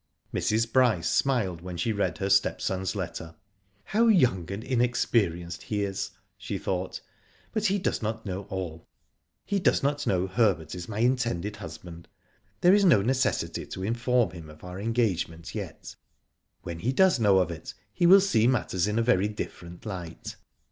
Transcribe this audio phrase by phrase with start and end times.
[0.33, 0.73] Mrs.
[0.73, 3.35] Bryce smiled when she read her step son's letter.
[3.83, 7.01] "How young and inexperienced he is," she thought."
[7.53, 8.87] But he does not know all.
[9.45, 12.07] He does not know Herbert is my intended husband.
[12.61, 15.95] There is no necessity to inform him of our engagement yet.
[16.63, 20.35] "When he does know of it he will see matters in a very different light.